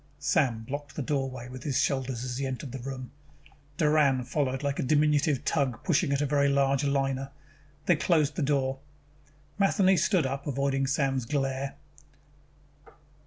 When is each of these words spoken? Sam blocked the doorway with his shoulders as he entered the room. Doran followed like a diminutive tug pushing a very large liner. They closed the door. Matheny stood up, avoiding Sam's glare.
Sam 0.17 0.63
blocked 0.63 0.95
the 0.95 1.03
doorway 1.03 1.47
with 1.47 1.61
his 1.61 1.79
shoulders 1.79 2.23
as 2.23 2.35
he 2.39 2.47
entered 2.47 2.71
the 2.71 2.79
room. 2.79 3.11
Doran 3.77 4.23
followed 4.23 4.63
like 4.63 4.79
a 4.79 4.81
diminutive 4.81 5.45
tug 5.45 5.83
pushing 5.83 6.11
a 6.11 6.15
very 6.25 6.49
large 6.49 6.83
liner. 6.83 7.29
They 7.85 7.97
closed 7.97 8.35
the 8.35 8.41
door. 8.41 8.79
Matheny 9.59 9.97
stood 9.97 10.25
up, 10.25 10.47
avoiding 10.47 10.87
Sam's 10.87 11.25
glare. 11.25 11.75